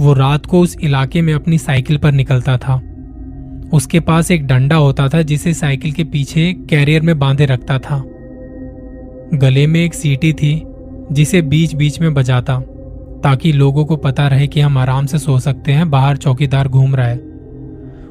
वो 0.00 0.12
रात 0.12 0.46
को 0.46 0.60
उस 0.60 0.76
इलाके 0.82 1.22
में 1.22 1.32
अपनी 1.34 1.58
साइकिल 1.58 1.98
पर 1.98 2.12
निकलता 2.12 2.56
था। 2.58 2.74
उसके 3.72 4.00
पास 4.00 4.30
एक 4.30 4.46
डंडा 4.46 4.76
होता 4.76 5.08
था 5.08 5.22
जिसे 5.22 5.54
साइकिल 5.54 5.92
के 5.92 6.04
पीछे 6.04 6.52
कैरियर 6.70 7.02
में 7.02 7.18
बांधे 7.18 7.46
रखता 7.46 7.78
था। 7.78 8.02
गले 9.34 9.66
में 9.66 9.80
एक 9.80 9.94
सीटी 9.94 10.32
थी, 10.32 10.62
जिसे 11.12 11.42
बीच 11.42 11.74
बीच 11.74 12.00
में 12.00 12.12
बजाता, 12.14 12.58
ताकि 13.24 13.52
लोगों 13.52 13.84
को 13.84 13.96
पता 13.96 14.28
रहे 14.28 14.46
कि 14.46 14.60
हम 14.60 14.78
आराम 14.78 15.06
से 15.06 15.18
सो 15.18 15.38
सकते 15.38 15.72
हैं, 15.72 15.90
बाहर 15.90 16.16
चौकीदार 16.16 16.68
घूम 16.68 16.94
रहा 16.96 17.06
है। 17.06 17.18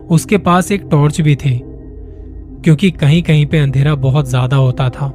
उसके 0.08 0.38
पास 0.38 0.72
एक 0.72 0.88
टॉर्च 0.92 1.22
भी 1.22 1.36
थी, 1.36 1.60
क्योंकि 2.64 2.92
कहीं 2.92 3.22
कहीं 3.24 3.46
पे 3.46 3.60
अंधेरा 3.60 3.96
बहुत 3.96 4.30
ज़्यादा 4.30 4.56
होता 4.56 4.90
था। 4.90 5.14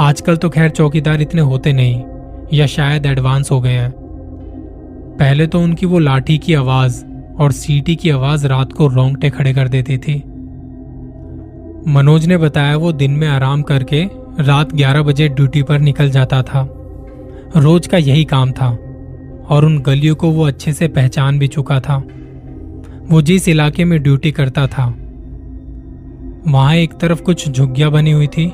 आजकल 0.00 0.36
तो 0.36 0.50
खैर 0.50 0.70
चौकीदार 0.70 1.22
इतने 1.22 1.40
होते 1.40 1.72
नहीं, 1.72 2.02
या 2.52 2.66
शायद 2.66 3.06
एडवांस 3.06 3.50
हो 3.50 3.60
गए 3.60 3.72
हैं। 3.72 3.99
पहले 5.20 5.46
तो 5.46 5.60
उनकी 5.60 5.86
वो 5.86 5.98
लाठी 5.98 6.36
की 6.38 6.54
आवाज़ 6.54 7.04
और 7.38 7.52
सीटी 7.52 7.96
की 7.96 8.10
आवाज़ 8.10 8.46
रात 8.46 8.72
को 8.72 8.86
रोंगटे 8.86 9.30
खड़े 9.30 9.52
कर 9.54 9.68
देती 9.68 9.96
थी। 9.98 10.14
मनोज 11.86 12.26
ने 12.26 12.36
बताया 12.36 12.76
वो 12.76 12.92
दिन 12.92 13.10
में 13.10 13.26
आराम 13.28 13.62
करके 13.62 14.02
रात 14.40 14.72
11 14.72 15.02
बजे 15.02 15.28
ड्यूटी 15.28 15.62
पर 15.62 15.78
निकल 15.78 16.10
जाता 16.10 16.42
था। 16.42 16.62
रोज 17.56 17.86
का 17.86 17.98
यही 17.98 18.24
काम 18.24 18.52
था 18.52 18.68
और 19.50 19.64
उन 19.64 19.78
गलियों 19.78 20.14
को 20.14 20.30
वो 20.30 20.46
अच्छे 20.46 20.72
से 20.72 20.88
पहचान 20.88 21.38
भी 21.38 21.48
चुका 21.48 21.80
था। 21.80 21.96
वो 23.10 23.22
जिस 23.22 23.48
इलाके 23.48 23.84
में 23.84 24.02
ड्यूटी 24.02 24.32
करता 24.32 24.66
था, 24.66 24.86
वहाँ 26.48 26.74
एक 26.74 26.92
तरफ़ 26.92 27.22
कुछ 27.22 27.48
झुग्गियाँ 27.48 27.90
बनी 27.90 28.12
हुई 28.12 28.26
थी 28.26 28.48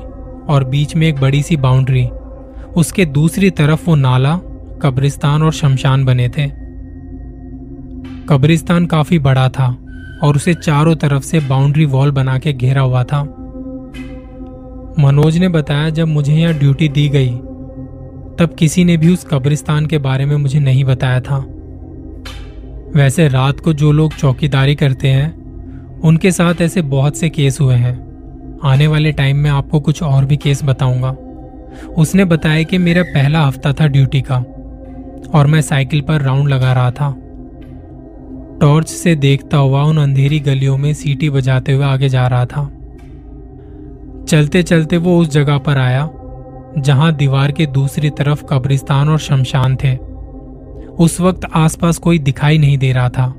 और 0.47 0.63
बीच 0.63 0.95
में 0.95 1.07
एक 1.07 1.19
बड़ी 1.19 1.41
सी 1.41 1.57
बाउंड्री, 1.57 2.05
उसके 2.75 3.05
दूसरी 3.05 3.49
तरफ़ 3.49 3.85
वो 3.85 3.95
नाला 3.95 4.39
कब्रिस्तान 4.81 5.43
और 5.43 5.51
शमशान 5.51 6.05
बने 6.05 6.29
थे। 6.29 6.47
कब्रिस्तान 8.29 8.85
काफ़ी 8.85 9.19
बड़ा 9.19 9.49
था 9.49 9.77
और 10.23 10.35
उसे 10.35 10.53
चारों 10.53 10.95
तरफ़ 10.95 11.23
से 11.23 11.39
बाउंड्री 11.39 11.85
वॉल 11.85 12.11
बना 12.11 12.39
के 12.39 12.53
घेरा 12.53 12.81
हुआ 12.81 13.03
था। 13.03 13.23
मनोज 14.99 15.37
ने 15.37 15.49
बताया, 15.49 15.89
जब 15.89 16.07
मुझे 16.07 16.33
यहाँ 16.33 16.53
ड्यूटी 16.53 16.89
दी 16.89 17.09
गई, 17.09 17.29
तब 18.39 18.55
किसी 18.59 18.85
ने 18.85 18.97
भी 18.97 19.13
उस 19.13 19.23
कब्रिस्तान 19.23 19.85
के 19.85 19.97
बारे 19.97 20.25
में 20.25 20.35
मुझे 20.35 20.59
नहीं 20.59 20.83
बताया 20.83 21.19
था। 21.19 21.37
वैसे 22.95 23.27
रात 23.27 23.59
को 23.59 23.73
जो 23.73 23.91
लोग 23.91 24.13
चौकीदारी 24.13 24.75
करते 24.75 25.07
हैं, 25.07 25.47
उनके 25.99 26.31
साथ 26.31 26.61
ऐसे 26.61 26.81
बहुत 26.81 27.17
से 27.17 27.29
केस 27.29 27.61
हुए 27.61 27.75
हैं। 27.75 28.07
आने 28.63 28.87
वाले 28.87 29.11
टाइम 29.11 29.37
में 29.37 29.49
आपको 29.49 29.79
कुछ 29.79 30.03
और 30.03 30.25
भी 30.25 30.37
केस 30.37 30.63
बताऊँगा। 30.63 31.17
उसने 31.97 32.25
बताया 32.25 32.63
कि 32.63 32.77
मेरा 32.77 33.03
पहला 33.03 33.41
हफ़्ता 33.41 33.73
था 33.73 33.87
ड्यूटी 33.87 34.21
का। 34.21 34.56
और 35.35 35.47
मैं 35.47 35.61
साइकिल 35.61 36.01
पर 36.01 36.21
राउंड 36.21 36.49
लगा 36.49 36.73
रहा 36.73 36.91
था। 36.91 37.15
टॉर्च 38.61 38.87
से 38.87 39.15
देखता 39.15 39.57
हुआ 39.57 39.83
उन 39.83 39.97
अंधेरी 39.97 40.39
गलियों 40.39 40.77
में 40.77 40.93
सीटी 40.93 41.29
बजाते 41.29 41.71
हुए 41.71 41.85
आगे 41.85 42.09
जा 42.09 42.27
रहा 42.27 42.45
था। 42.45 42.71
चलते 44.27 44.63
चलते 44.63 44.97
वो 44.97 45.19
उस 45.19 45.29
जगह 45.29 45.57
पर 45.57 45.77
आया, 45.77 46.09
जहाँ 46.77 47.15
दीवार 47.15 47.51
के 47.51 47.65
दूसरी 47.65 48.09
तरफ़ 48.09 48.43
कब्रिस्तान 48.45 49.09
और 49.09 49.19
शमशान 49.19 49.75
थे। 49.75 49.95
उस 50.99 51.21
वक्त 51.21 51.41
आसपास 51.53 51.97
कोई 51.97 52.19
दिखाई 52.19 52.57
नहीं 52.57 52.77
दे 52.77 52.91
रहा 52.93 53.09
था। 53.09 53.35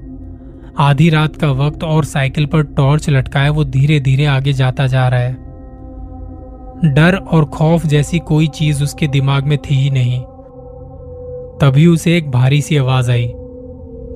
आधी 0.78 1.11
रात 1.11 1.37
का 1.37 1.50
वक्त 1.50 1.85
और 1.85 2.04
साइकिल 2.04 2.47
पर 2.47 2.62
टॉर्च 2.62 3.11
लटकाए 3.11 3.49
वो 3.49 3.64
धीरे 3.64 4.00
धीरे 4.00 4.25
आगे 4.25 4.52
जाता 4.52 4.87
जा 4.87 5.08
रहा 5.08 5.20
है। 5.20 5.49
डर 6.85 7.14
और 7.14 7.44
खौफ 7.44 7.87
जैसी 7.87 8.18
कोई 8.18 8.47
चीज़ 8.47 8.82
उसके 8.82 9.06
दिमाग 9.06 9.44
में 9.44 9.58
थी 9.58 9.75
ही 9.75 9.90
नहीं। 9.90 10.25
तभी 11.60 11.86
उसे 11.86 12.16
एक 12.16 12.30
भारी 12.30 12.60
सी 12.62 12.76
आवाज़ 12.76 13.10
आई, 13.10 13.32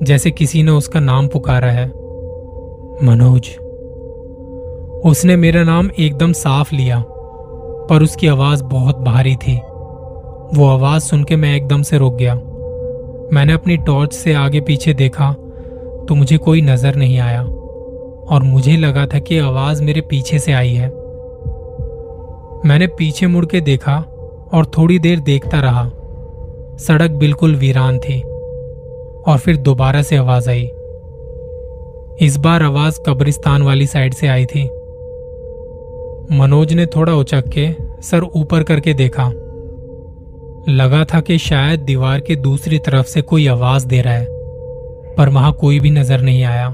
जैसे 0.03 0.31
किसी 0.31 0.61
ने 0.63 0.71
उसका 0.71 0.99
नाम 0.99 1.27
पुकारा 1.27 1.71
है। 1.71 1.85
मनोज, 3.03 3.49
उसने 5.05 5.35
मेरा 5.35 5.63
नाम 5.63 5.89
एकदम 5.99 6.33
साफ़ 6.33 6.73
लिया, 6.75 7.03
पर 7.89 8.03
उसकी 8.03 8.27
आवाज़ 8.27 8.63
बहुत 8.63 8.99
भारी 8.99 9.35
थी। 9.37 9.55
वो 10.53 10.67
आवाज़ 10.67 11.03
सुन 11.03 11.23
के 11.23 11.35
मैं 11.35 11.55
एकदम 11.55 11.81
से 11.81 11.97
रुक 11.97 12.15
गया। 12.15 12.35
मैंने 13.33 13.53
अपनी 13.53 13.77
टॉर्च 13.79 14.13
से 14.13 14.33
आगे 14.35 14.61
पीछे 14.61 14.93
देखा 14.93 15.31
तो 16.07 16.15
मुझे 16.15 16.37
कोई 16.37 16.61
नज़र 16.61 16.95
नहीं 16.95 17.17
आया, 17.19 17.41
और 17.41 18.43
मुझे 18.43 18.75
लगा 18.77 19.05
था 19.05 19.19
कि 19.19 19.37
आवाज़ 19.39 19.83
मेरे 19.83 20.01
पीछे 20.01 20.39
से 20.39 20.53
आई 20.53 20.73
है। 20.73 20.87
मैंने 22.65 22.87
पीछे 22.89 23.27
मुड़ 23.27 23.45
के 23.45 23.61
देखा 23.61 23.97
और 24.53 24.71
थोड़ी 24.77 24.99
देर 24.99 25.19
देखता 25.21 25.59
रहा। 25.59 25.83
सड़क 26.77 27.11
बिल्कुल 27.11 27.55
वीरान 27.55 27.99
थी 27.99 28.19
और 29.23 29.37
फिर 29.37 29.57
दोबारा 29.57 30.01
से 30.01 30.17
आवाज़ 30.17 30.49
आई। 30.49 30.63
इस 32.21 32.37
बार 32.37 32.63
आवाज़ 32.63 32.99
कब्रिस्तान 32.99 33.61
वाली 33.61 33.87
साइड 33.87 34.13
से 34.13 34.27
आई 34.27 34.45
थी। 34.45 34.63
मनोज 36.31 36.73
ने 36.73 36.85
थोड़ा 36.85 37.15
उचक 37.15 37.47
के 37.47 37.69
सर 38.01 38.23
ऊपर 38.23 38.63
करके 38.63 38.93
देखा। 38.93 39.31
लगा 40.69 41.03
था 41.05 41.19
कि 41.19 41.37
शायद 41.37 41.79
दीवार 41.79 42.19
के 42.19 42.35
दूसरी 42.35 42.77
तरफ़ 42.77 43.07
से 43.07 43.21
कोई 43.21 43.47
आवाज़ 43.47 43.87
दे 43.87 44.01
रहा 44.01 44.13
है, 44.13 44.27
पर 45.17 45.29
वहाँ 45.29 45.53
कोई 45.53 45.79
भी 45.79 45.91
नज़र 45.91 46.21
नहीं 46.21 46.43
आया। 46.43 46.69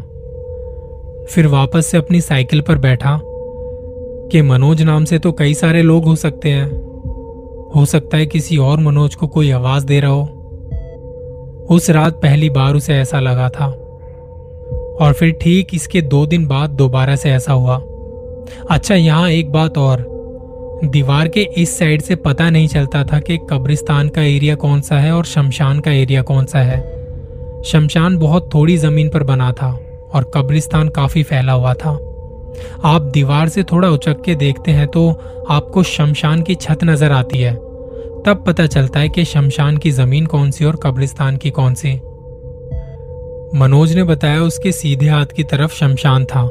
फिर 1.25 1.47
वापस 1.47 1.85
से 1.85 1.97
अपनी 1.97 2.21
साइकिल 2.21 2.61
पर 2.61 2.77
बैठा 2.77 3.19
कि 4.31 4.41
मनोज 4.41 4.81
नाम 4.81 5.05
से 5.05 5.19
तो 5.19 5.31
कई 5.31 5.53
सारे 5.53 5.81
लोग 5.81 6.05
हो 6.05 6.15
सकते 6.15 6.49
हैं। 6.49 6.88
हो 7.75 7.85
सकता 7.85 8.17
है 8.17 8.25
किसी 8.25 8.57
और 8.57 8.79
मनोज 8.79 9.15
को 9.15 9.27
कोई 9.27 9.51
आवाज़ 9.51 9.85
दे 9.85 9.99
रहा 9.99 10.11
हो। 10.11 10.23
उस 11.69 11.89
रात 11.89 12.13
पहली 12.13 12.49
बार 12.49 12.75
उसे 12.75 12.93
ऐसा 12.93 13.19
लगा 13.19 13.49
था। 13.49 13.65
और 15.01 15.13
फिर 15.13 15.31
ठीक 15.31 15.67
इसके 15.73 16.01
दो 16.01 16.25
दिन 16.25 16.47
बाद 16.47 16.69
दोबारा 16.69 17.15
से 17.15 17.31
ऐसा 17.31 17.53
हुआ। 17.53 17.77
अच्छा 18.71 18.95
यहाँ 18.95 19.29
एक 19.29 19.51
बात 19.51 19.77
और। 19.77 20.05
दीवार 20.85 21.27
के 21.27 21.41
इस 21.41 21.79
साइड 21.79 22.01
से 22.01 22.15
पता 22.15 22.49
नहीं 22.49 22.67
चलता 22.67 23.03
था 23.03 23.19
कि 23.19 23.37
कब्रिस्तान 23.37 24.09
का 24.09 24.21
एरिया 24.21 24.55
कौन 24.55 24.81
सा 24.81 24.99
है 24.99 25.11
और 25.11 25.25
शमशान 25.25 25.79
का 25.79 25.91
एरिया 25.91 26.21
कौन 26.21 26.45
सा 26.45 26.59
है। 26.59 27.07
शमशान 27.65 28.17
बहुत 28.17 28.49
थोड़ी 28.53 28.77
ज़मीन 28.77 29.09
पर 29.09 29.23
बना 29.23 29.51
था 29.51 29.79
और 30.13 30.31
कब्रिस्तान 30.33 30.89
काफ़ी 30.89 31.23
फैला 31.23 31.53
हुआ 31.53 31.73
था। 31.73 32.08
आप 32.85 33.01
दीवार 33.13 33.49
से 33.49 33.63
थोड़ा 33.63 33.89
उचक 33.89 34.21
के 34.21 34.35
देखते 34.35 34.71
हैं 34.71 34.87
तो 34.87 35.09
आपको 35.49 35.83
शमशान 35.83 36.41
की 36.41 36.55
छत 36.55 36.83
नज़र 36.83 37.11
आती 37.11 37.39
है। 37.39 37.53
तब 38.25 38.43
पता 38.47 38.65
चलता 38.67 38.99
है 38.99 39.09
कि 39.09 39.25
शमशान 39.25 39.77
की 39.77 39.91
ज़मीन 39.91 40.25
कौन 40.25 40.51
सी 40.51 40.65
और 40.65 40.75
कब्रिस्तान 40.75 41.37
की 41.37 41.49
कौन 41.49 41.73
सी। 41.73 41.93
मनोज 43.59 43.95
ने 43.95 44.03
बताया 44.03 44.41
उसके 44.41 44.71
सीधे 44.71 45.07
हाथ 45.07 45.25
की 45.25 45.43
तरफ़ 45.43 45.73
शमशान 45.73 46.25
था 46.25 46.41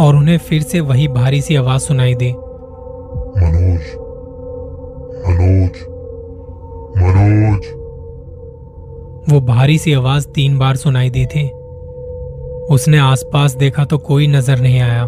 और 0.00 0.16
उन्हें 0.16 0.38
फिर 0.38 0.62
से 0.62 0.80
वही 0.80 1.08
भारी 1.08 1.40
सी 1.40 1.56
आवाज़ 1.56 1.82
सुनाई 1.82 2.14
दी। 2.14 2.30
मनोज 3.38 3.90
मनोज 5.26 5.80
मनोज। 6.98 7.66
वो 9.32 9.40
भारी 9.46 9.78
सी 9.78 9.92
आवाज़ 9.92 10.28
तीन 10.28 10.58
बार 10.58 10.76
सुनाई 10.76 11.10
दी 11.10 11.26
थी। 11.26 11.50
उसने 12.72 12.98
आसपास 12.98 13.54
देखा 13.56 13.84
तो 13.84 13.96
कोई 14.00 14.26
नज़र 14.26 14.58
नहीं 14.58 14.80
आया। 14.80 15.02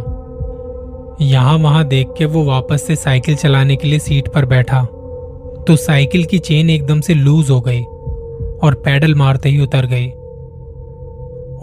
यहाँ 1.23 1.57
वहाँ 1.59 1.85
देख 1.85 2.09
के 2.19 2.25
वो 2.27 2.43
वापस 2.45 2.87
से 2.87 2.97
साइकिल 2.97 3.37
चलाने 3.37 3.77
के 3.77 3.89
लिए 3.89 3.99
सीट 3.99 4.29
पर 4.29 4.45
बैठा। 4.45 4.83
तो 5.67 5.77
साइकिल 5.77 6.25
की 6.25 6.39
चेन 6.41 6.71
एकदम 6.71 7.01
से 7.01 7.15
लूज 7.15 7.51
हो 7.51 7.61
गई 7.61 7.83
और 8.61 8.75
पैडल 8.85 9.15
मारते 9.15 9.49
ही 9.49 9.61
उतर 9.61 9.87
गई। 9.87 10.07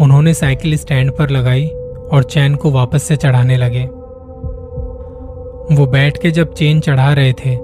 उन्होंने 0.03 0.33
साइकिल 0.33 0.75
स्टैंड 0.77 1.11
पर 1.11 1.29
लगाई 1.29 1.67
और 1.67 2.23
चैन 2.23 2.55
को 2.55 2.71
वापस 2.71 3.03
से 3.03 3.15
चढ़ाने 3.17 3.57
लगे। 3.57 3.83
वो 5.71 5.85
बैठ 5.87 6.21
के 6.21 6.31
जब 6.31 6.53
चेन 6.53 6.79
चढ़ा 6.79 7.11
रहे 7.13 7.33
थे 7.35 7.55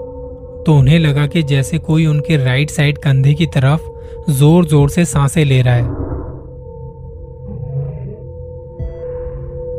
तो 0.63 0.75
उन्हें 0.75 0.99
लगा 0.99 1.27
कि 1.27 1.43
जैसे 1.45 1.77
कोई 1.79 2.05
उनके 2.05 2.37
राइट 2.37 2.69
साइड 2.69 2.97
कंधे 2.97 3.33
की 3.33 3.45
तरफ़ 3.55 4.31
ज़ोर 4.31 4.65
ज़ोर 4.65 4.89
से 4.89 5.05
साँसें 5.05 5.43
ले 5.45 5.61
रहा 5.61 5.73
है। 5.73 6.05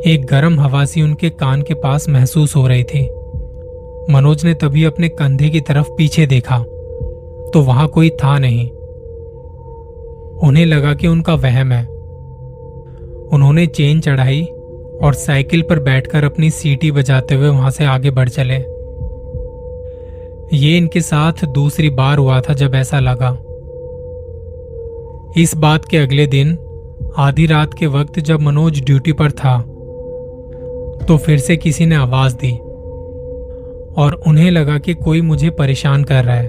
एक 0.07 0.27
गर्म 0.27 0.61
हवा 0.61 0.85
सी 0.85 1.03
उनके 1.03 1.31
कान 1.31 1.63
के 1.63 1.75
पास 1.75 2.09
महसूस 2.09 2.57
हो 2.57 2.67
रही 2.67 2.83
थी। 2.85 3.01
मनोज 4.11 4.45
ने 4.45 4.55
तभी 4.55 4.85
अपने 4.85 5.09
कंधे 5.09 5.49
की 5.49 5.61
तरफ़ 5.61 5.89
पीछे 5.89 6.27
देखा 6.27 6.59
तो 7.53 7.61
वहाँ 7.63 7.87
कोई 7.89 8.11
था 8.11 8.39
नहीं। 8.39 8.69
उन्हें 10.39 10.67
लगा 10.67 10.95
कि 10.95 11.07
उनका 11.07 11.35
वहम 11.35 11.73
है। 11.73 11.85
उन्होंने 13.29 13.67
चेन 13.67 14.01
चढ़ाई 14.01 14.43
और 15.03 15.15
साइकिल 15.15 15.63
पर 15.63 15.79
बैठकर 15.79 16.25
अपनी 16.25 16.51
सीटी 16.51 16.91
बजाते 16.91 17.35
हुए 17.35 17.49
वहाँ 17.49 17.71
से 17.71 17.85
आगे 17.85 18.11
बढ़ 18.11 18.29
चले। 18.29 18.57
ये 20.57 20.77
इनके 20.77 21.01
साथ 21.01 21.45
दूसरी 21.45 21.91
बार 21.91 22.19
हुआ 22.19 22.41
था 22.41 22.55
जब 22.55 22.75
ऐसा 22.75 23.01
लगा। 23.01 23.31
इस 25.43 25.57
बात 25.57 25.85
के 25.85 25.97
अगले 25.97 26.27
दिन, 26.27 26.59
आधी 27.17 27.47
रात 27.47 27.75
के 27.75 27.87
वक्त 27.87 28.19
जब 28.21 28.41
मनोज 28.41 28.85
ड्यूटी 28.85 29.13
पर 29.13 29.31
था 29.31 29.57
तो 31.09 31.17
फिर 31.17 31.39
से 31.39 31.57
किसी 31.57 31.87
ने 31.87 31.95
आवाज़ 31.95 32.37
दी 32.37 32.59
और 34.03 34.21
उन्हें 34.27 34.51
लगा 34.51 34.79
कि 34.79 34.95
कोई 34.95 35.21
मुझे 35.21 35.51
परेशान 35.51 36.05
कर 36.05 36.25
रहा 36.25 36.37
है, 36.37 36.49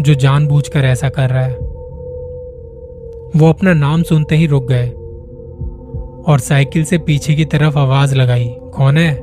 जो 0.00 0.14
जानबूझकर 0.14 0.80
ऐसा 0.80 1.08
कर 1.08 1.30
रहा 1.30 1.44
है। 1.44 1.54
वो 3.36 3.48
अपना 3.48 3.74
नाम 3.74 4.02
सुनते 4.02 4.36
ही 4.36 4.46
रुक 4.46 4.68
गए 4.68 4.88
और 6.32 6.38
साइकिल 6.38 6.84
से 6.84 6.98
पीछे 6.98 7.34
की 7.34 7.44
तरफ़ 7.44 7.78
आवाज़ 7.78 8.14
लगाई, 8.14 8.48
कौन 8.48 8.98
है? 8.98 9.14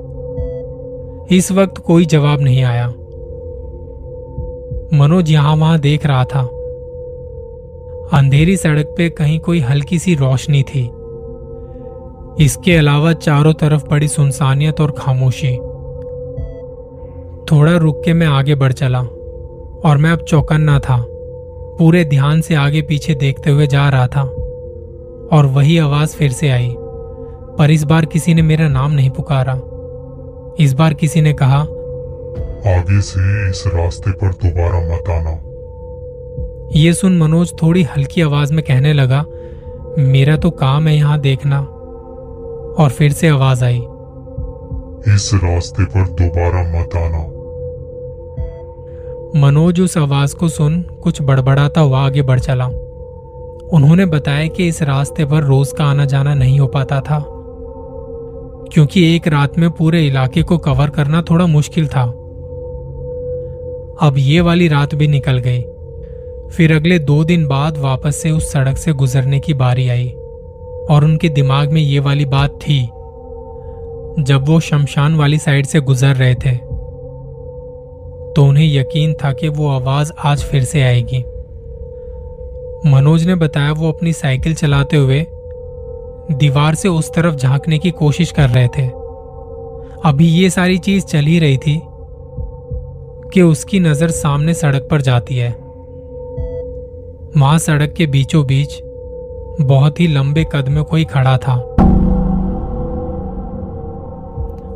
इस 1.37 1.51
वक्त 1.51 1.77
कोई 1.77 2.05
जवाब 2.05 2.41
नहीं 2.41 2.63
आया। 2.63 2.87
मनोज 4.93 5.31
यहाँ 5.31 5.55
वहाँ 5.55 5.79
देख 5.79 6.05
रहा 6.05 6.23
था। 6.23 6.41
अंधेरी 8.13 8.57
सड़क 8.57 8.85
पे 8.97 9.09
कहीं 9.09 9.39
कोई 9.39 9.59
हल्की 9.59 9.99
सी 9.99 10.15
रोशनी 10.15 10.63
थी। 10.63 10.91
इसके 12.39 12.75
अलावा 12.77 13.11
चारों 13.13 13.53
तरफ़ 13.53 13.85
बड़ी 13.87 14.07
सुनसानियत 14.07 14.81
और 14.81 14.91
खामोशी। 14.91 15.55
थोड़ा 17.51 17.75
रुक 17.77 18.01
के 18.05 18.13
मैं 18.13 18.27
आगे 18.27 18.55
बढ़ 18.55 18.73
चला 18.73 18.99
और 18.99 19.97
मैं 19.97 20.11
अब 20.11 20.19
चौकन्ना 20.19 20.79
था 20.79 20.97
पूरे 21.79 22.03
ध्यान 22.05 22.41
से 22.41 22.55
आगे 22.55 22.81
पीछे 22.81 23.15
देखते 23.15 23.51
हुए 23.51 23.67
जा 23.67 23.87
रहा 23.89 24.07
था 24.07 24.21
और 25.37 25.45
वही 25.45 25.77
आवाज़ 25.77 26.15
फिर 26.15 26.31
से 26.31 26.49
आई 26.49 26.73
पर 27.57 27.71
इस 27.71 27.83
बार 27.83 28.05
किसी 28.05 28.33
ने 28.33 28.41
मेरा 28.41 28.67
नाम 28.67 28.91
नहीं 28.91 29.09
पुकारा। 29.09 29.53
इस 30.59 30.73
बार 30.73 30.93
किसी 30.93 31.21
ने 31.21 31.33
कहा 31.33 31.59
आगे 32.71 33.01
से 33.01 33.49
इस 33.49 33.63
रास्ते 33.67 34.11
पर 34.11 34.31
दोबारा 34.43 34.79
मत 34.89 35.09
आना। 35.09 35.41
ये 36.75 36.93
सुन 36.93 37.17
मनोज 37.17 37.53
थोड़ी 37.61 37.83
हल्की 37.83 38.21
आवाज़ 38.21 38.53
में 38.53 38.63
कहने 38.65 38.93
लगा 38.93 39.25
मेरा 39.97 40.35
तो 40.37 40.49
काम 40.51 40.87
है 40.87 40.95
यहाँ 40.95 41.19
देखना। 41.19 41.74
और 42.77 42.89
फिर 42.89 43.11
से 43.11 43.27
आवाज़ 43.27 43.65
आई। 43.65 43.77
इस 45.07 45.31
रास्ते 45.33 45.85
पर 45.85 46.07
दोबारा 46.09 46.61
मत 46.61 46.95
आना। 46.95 47.31
मनोज 49.39 49.81
उस 49.81 49.97
आवाज़ 49.97 50.35
को 50.35 50.47
सुन 50.47 50.81
कुछ 50.81 51.21
बड़बड़ाता 51.21 51.81
हुआ 51.81 52.05
आगे 52.05 52.21
बढ़ 52.21 52.39
चला। 52.39 52.65
उन्होंने 53.73 54.05
बताया 54.05 54.47
कि 54.47 54.67
इस 54.67 54.83
रास्ते 54.83 55.25
पर 55.25 55.43
रोज 55.43 55.71
का 55.71 55.85
आना 55.85 56.05
जाना 56.05 56.33
नहीं 56.33 56.59
हो 56.59 56.67
पाता 56.67 57.01
था 57.01 57.25
क्योंकि 58.73 59.15
एक 59.15 59.27
रात 59.27 59.57
में 59.57 59.69
पूरे 59.69 60.07
इलाके 60.07 60.43
को 60.43 60.57
कवर 60.57 60.89
करना 60.89 61.21
थोड़ा 61.21 61.45
मुश्किल 61.45 61.87
था। 61.87 62.03
अब 64.01 64.13
ये 64.17 64.41
वाली 64.41 64.67
रात 64.67 64.95
भी 64.95 65.07
निकल 65.07 65.37
गई। 65.37 65.61
फिर 66.49 66.75
अगले 66.75 66.99
दो 66.99 67.23
दिन 67.23 67.47
बाद 67.47 67.77
वापस 67.77 68.15
से 68.15 68.31
उस 68.31 68.51
सड़क 68.51 68.77
से 68.77 68.93
गुजरने 68.93 69.39
की 69.39 69.53
बारी 69.53 69.89
आई। 69.89 70.15
और 70.89 71.03
उनके 71.03 71.29
दिमाग 71.29 71.71
में 71.71 71.81
ये 71.81 71.99
वाली 71.99 72.25
बात 72.25 72.59
थी, 72.61 72.81
जब 74.23 74.45
वो 74.47 74.59
शमशान 74.59 75.15
वाली 75.15 75.37
साइड 75.37 75.65
से 75.65 75.79
गुजर 75.79 76.15
रहे 76.15 76.35
थे। 76.35 76.55
तो 78.33 78.45
उन्हें 78.45 78.65
यकीन 78.65 79.13
था 79.13 79.31
कि 79.33 79.49
वो 79.49 79.67
आवाज़ 79.69 80.11
आज 80.25 80.43
फिर 80.43 80.63
से 80.63 80.81
आएगी। 80.81 81.23
मनोज 82.91 83.25
ने 83.27 83.35
बताया 83.35 83.71
वो 83.71 83.91
अपनी 83.91 84.13
साइकिल 84.13 84.55
चलाते 84.55 84.97
हुए 84.97 85.25
दीवार 86.31 86.75
से 86.75 86.89
उस 86.89 87.13
तरफ़ 87.13 87.35
झांकने 87.35 87.79
की 87.79 87.91
कोशिश 87.91 88.31
कर 88.31 88.49
रहे 88.49 88.67
थे। 88.67 88.87
अभी 90.05 90.27
ये 90.27 90.49
सारी 90.49 90.77
चीज़ 90.77 91.05
चल 91.05 91.25
ही 91.25 91.39
रही 91.39 91.57
थी 91.57 91.81
कि 93.33 93.41
उसकी 93.41 93.79
नज़र 93.79 94.09
सामने 94.09 94.53
सड़क 94.53 94.87
पर 94.91 95.01
जाती 95.01 95.35
है। 95.35 95.49
वहाँ 97.37 97.57
सड़क 97.57 97.93
के 97.93 98.07
बीचों 98.07 98.45
बीच 98.45 98.79
बहुत 99.61 99.99
ही 99.99 100.07
लंबे 100.07 100.45
कद 100.51 100.67
में 100.67 100.83
कोई 100.83 101.05
खड़ा 101.05 101.37
था। 101.37 101.55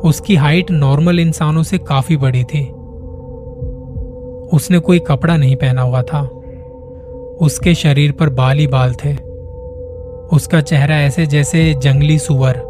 उसकी 0.04 0.36
हाइट 0.36 0.72
नॉर्मल 0.72 1.20
इंसानों 1.20 1.64
से 1.64 1.78
काफ़ी 1.78 2.18
बड़ी 2.18 2.44
थी। 2.44 2.66
उसने 4.54 4.80
कोई 4.80 5.00
कपड़ा 5.00 5.38
नहीं 5.38 5.56
पहना 5.56 5.82
हुआ 5.82 6.02
था। 6.02 6.22
उसके 7.42 7.76
शरीर 7.76 8.12
पर 8.12 8.30
बाल 8.30 8.58
ही 8.58 8.68
बाल 8.68 8.94
थे। 8.94 9.16
उसका 10.36 10.62
चेहरा 10.62 10.96
ऐसे 10.96 11.26
जैसे 11.26 11.74
जंगली 11.74 12.20
सुअर। 12.20 12.62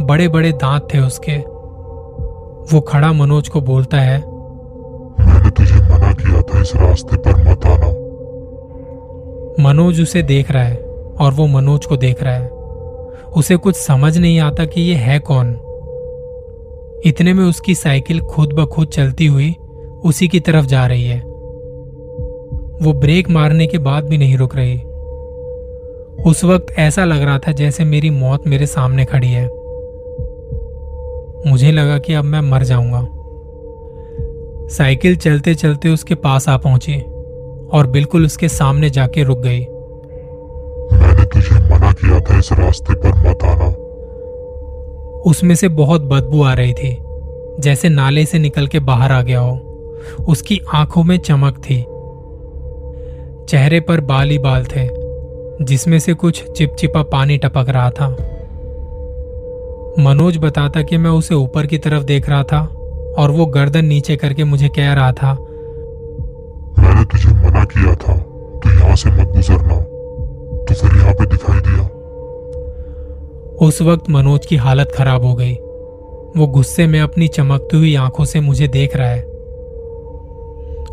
बड़े 0.00 0.28
बड़े 0.28 0.52
दांत 0.52 0.88
थे 0.94 0.98
उसके। 0.98 1.36
वो 2.72 2.80
खड़ा 2.80 3.12
मनोज 3.12 3.48
को 3.48 3.60
बोलता 3.60 3.96
है 3.96 4.18
मैंने 4.18 5.50
तुझे 5.50 5.74
मना 5.74 6.12
किया 6.12 6.42
था 6.42 6.60
इस 6.60 6.76
रास्ते 6.76 7.16
पर 7.16 7.50
मत 7.50 7.66
आना। 7.66 7.88
मनोज 9.62 10.00
उसे 10.00 10.22
देख 10.22 10.50
रहा 10.50 10.62
है। 10.62 10.85
और 11.20 11.32
वो 11.32 11.46
मनोज 11.46 11.86
को 11.86 11.96
देख 11.96 12.22
रहा 12.22 12.34
है। 12.34 12.48
उसे 13.36 13.56
कुछ 13.56 13.76
समझ 13.76 14.18
नहीं 14.18 14.40
आता 14.40 14.64
कि 14.64 14.80
ये 14.80 14.94
है 14.94 15.18
कौन। 15.18 15.48
इतने 17.04 17.32
में 17.32 17.44
उसकी 17.44 17.74
साइकिल 17.74 18.20
खुद 18.20 18.52
ब 18.52 18.66
खुद 18.66 18.88
चलती 18.88 19.26
हुई 19.26 19.56
उसी 20.04 20.28
की 20.28 20.40
तरफ़ 20.40 20.66
जा 20.66 20.86
रही 20.86 21.04
है। 21.04 21.20
वो 22.82 22.92
ब्रेक 22.92 23.30
मारने 23.30 23.66
के 23.66 23.78
बाद 23.78 24.04
भी 24.04 24.18
नहीं 24.18 24.36
रुक 24.36 24.56
रही। 24.56 24.78
उस 26.30 26.44
वक्त 26.44 26.66
ऐसा 26.78 27.04
लग 27.04 27.22
रहा 27.22 27.38
था 27.38 27.52
जैसे 27.52 27.84
मेरी 27.84 28.10
मौत 28.10 28.46
मेरे 28.46 28.66
सामने 28.66 29.04
खड़ी 29.04 29.28
है। 29.28 29.46
मुझे 31.50 31.72
लगा 31.72 31.98
कि 31.98 32.12
अब 32.12 32.24
मैं 32.24 32.40
मर 32.40 32.62
जाऊँगा। 32.62 33.08
साइकिल 34.68 35.16
चलते 35.16 35.54
चलते 35.54 35.88
उसके 35.88 36.14
पास 36.14 36.48
आ 36.48 36.56
पहुँची 36.56 37.00
और 37.72 37.86
बिल्कुल 37.86 38.24
उसके 38.24 38.48
सामने 38.48 38.90
जाके 38.90 39.22
रुक 39.22 39.38
गई। 39.38 39.66
तुझे 41.36 41.60
मना 41.60 41.92
किया 41.92 42.20
था 42.20 42.38
इस 42.38 42.52
रास्ते 42.52 42.94
पर 42.94 43.08
मत 43.08 43.44
आना। 43.44 43.66
उसमें 45.22 45.54
से 45.54 45.68
बहुत 45.68 46.02
बदबू 46.02 46.42
आ 46.42 46.52
रही 46.54 46.72
थी 46.74 46.96
जैसे 47.60 47.88
नाले 47.88 48.24
से 48.26 48.38
निकल 48.38 48.66
के 48.66 48.78
बाहर 48.78 49.12
आ 49.12 49.22
गया 49.22 49.40
हो। 49.40 49.54
उसकी 50.28 50.60
आँखों 50.74 51.04
में 51.04 51.16
चमक 51.18 51.58
थी। 51.58 51.76
चेहरे 53.46 53.80
पर 53.80 54.00
बाल 54.00 54.30
ही 54.30 54.38
बाल 54.38 54.64
थे 54.64 54.88
जिसमें 55.64 55.98
से 55.98 56.14
कुछ 56.14 56.42
चिपचिपा 56.50 57.02
पानी 57.02 57.38
टपक 57.38 57.66
रहा 57.68 57.90
था। 57.90 58.08
मनोज 59.98 60.38
बताता 60.38 60.82
कि 60.82 60.96
मैं 60.96 61.10
उसे 61.10 61.34
ऊपर 61.34 61.66
की 61.66 61.78
तरफ़ 61.78 62.04
देख 62.04 62.28
रहा 62.28 62.42
था 62.42 62.60
और 63.18 63.30
वो 63.30 63.46
गर्दन 63.46 63.84
नीचे 63.84 64.16
करके 64.16 64.44
मुझे 64.44 64.68
कह 64.68 64.92
रहा 64.92 65.12
था 65.12 65.34
मैंने 66.78 67.04
तुझे 67.04 67.28
मना 67.28 67.64
किया 67.64 67.94
था 67.94 68.18
तू 68.58 68.70
यहाँ 68.70 68.96
से 68.96 69.10
मत 69.10 69.28
गुजरना। 69.28 69.85
तो 70.74 70.96
यहाँ 70.96 71.14
पे 71.14 71.26
दिखाई 71.26 71.60
दिया। 71.60 71.82
उस 73.66 73.82
वक्त 73.82 74.10
मनोज 74.10 74.46
की 74.46 74.56
हालत 74.56 74.92
खराब 74.94 75.24
हो 75.24 75.34
गई। 75.34 75.54
वो 76.36 76.46
गुस्से 76.46 76.86
में 76.86 77.00
अपनी 77.00 77.28
चमकती 77.28 77.76
हुई 77.76 77.94
आँखों 77.94 78.24
से 78.24 78.40
मुझे 78.40 78.68
देख 78.68 78.96
रहा 78.96 79.08
है। 79.08 79.22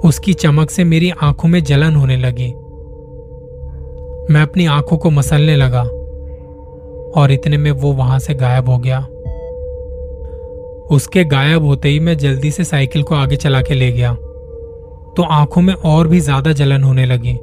उसकी 0.06 0.34
चमक 0.34 0.70
से 0.70 0.84
मेरी 0.84 1.10
आँखों 1.10 1.50
में 1.50 1.64
जलन 1.64 1.96
होने 1.96 2.18
लगी। 2.18 2.48
मैं 4.34 4.42
अपनी 4.42 4.66
आँखों 4.66 4.98
को 4.98 5.10
मसलने 5.10 5.56
लगा 5.56 5.84
और 7.22 7.32
इतने 7.32 7.58
में 7.58 7.72
वो 7.72 7.94
वहाँ 7.94 8.20
से 8.20 8.34
गायब 8.34 8.70
हो 8.70 8.78
गया। 8.78 9.00
उसके 10.96 11.24
गायब 11.24 11.64
होते 11.64 11.90
ही 11.90 12.00
मैं 12.00 12.18
जल्दी 12.18 12.52
से 12.52 12.64
साइकिल 12.64 13.04
को 13.04 13.16
आगे 13.16 13.36
चला 13.36 13.62
के 13.62 13.74
ले 13.74 13.92
गया। 13.92 14.14
तो 15.18 15.24
आँखों 15.24 15.62
में 15.62 15.74
और 15.74 16.08
भी 16.08 16.20
ज़्यादा 16.20 16.52
जलन 16.52 16.84
होने 16.84 17.06
लगी। 17.06 17.40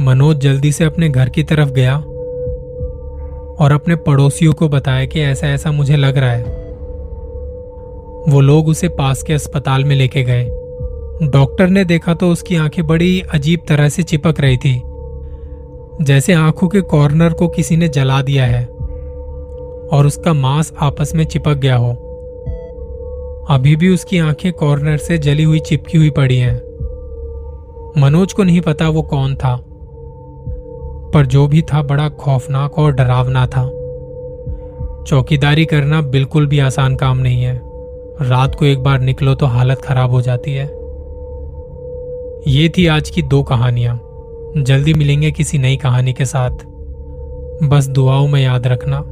मनोज 0.00 0.36
जल्दी 0.36 0.72
से 0.72 0.84
अपने 0.84 1.08
घर 1.08 1.28
की 1.28 1.42
तरफ़ 1.42 1.70
गया 1.70 1.96
और 3.58 3.72
अपने 3.72 3.96
पड़ोसियों 3.96 4.52
को 4.52 4.68
बताया 4.68 5.04
कि 5.06 5.20
ऐसा 5.20 5.46
ऐसा 5.46 5.72
मुझे 5.72 5.96
लग 5.96 6.18
रहा 6.18 6.30
है। 6.30 6.42
वो 8.28 8.40
लोग 8.40 8.68
उसे 8.68 8.88
पास 8.88 9.22
के 9.22 9.32
अस्पताल 9.32 9.84
में 9.84 9.96
लेके 9.96 10.22
गए। 10.22 10.44
डॉक्टर 11.22 11.68
ने 11.68 11.84
देखा 11.84 12.14
तो 12.14 12.28
उसकी 12.28 12.56
आँखें 12.56 12.86
बड़ी 12.86 13.20
अजीब 13.20 13.60
तरह 13.68 13.88
से 13.88 14.02
चिपक 14.02 14.40
रही 14.40 14.56
थी, 14.56 14.82
जैसे 16.02 16.32
आँखों 16.32 16.68
के 16.68 16.80
कॉर्नर 16.80 17.32
को 17.32 17.48
किसी 17.48 17.76
ने 17.76 17.88
जला 17.88 18.22
दिया 18.22 18.44
है 18.44 18.64
और 18.64 20.06
उसका 20.06 20.32
मांस 20.32 20.72
आपस 20.80 21.14
में 21.14 21.24
चिपक 21.24 21.54
गया 21.54 21.76
हो। 21.76 21.90
अभी 23.50 23.76
भी 23.76 23.88
उसकी 23.88 24.18
आँखें 24.18 24.52
कॉर्नर 24.52 24.96
से 24.96 25.18
जली 25.18 25.42
हुई, 25.42 25.58
चिपकी 25.58 25.98
हुई 25.98 26.10
पड़ी 26.10 26.38
हैं। 26.38 26.56
मनोज 27.98 28.32
को 28.32 28.44
नहीं 28.44 28.60
पता 28.60 28.88
वो 28.88 29.02
कौन 29.02 29.34
था। 29.34 29.54
पर 31.14 31.26
जो 31.26 31.46
भी 31.48 31.62
था 31.62 31.82
बड़ा 31.82 32.08
खौफनाक 32.08 32.78
और 32.78 32.92
डरावना 32.92 33.46
था। 33.46 33.64
चौकीदारी 35.04 35.64
करना 35.64 36.00
बिल्कुल 36.02 36.46
भी 36.46 36.58
आसान 36.58 36.96
काम 36.96 37.18
नहीं 37.18 37.42
है। 37.42 37.60
रात 38.22 38.54
को 38.54 38.64
एक 38.64 38.82
बार 38.82 39.00
निकलो 39.00 39.34
तो 39.34 39.46
हालत 39.46 39.82
खराब 39.82 40.10
हो 40.10 40.20
जाती 40.20 40.54
है। 40.54 40.66
ये 42.48 42.68
थी 42.68 42.86
आज 42.86 43.10
की 43.10 43.22
दो 43.22 43.42
कहानियाँ। 43.42 44.00
जल्दी 44.56 44.94
मिलेंगे 44.94 45.30
किसी 45.30 45.58
नई 45.58 45.76
कहानी 45.76 46.12
के 46.12 46.24
साथ। 46.24 46.50
बस 47.62 47.86
दुआओं 47.88 48.28
में 48.28 48.42
याद 48.42 48.66
रखना। 48.66 49.04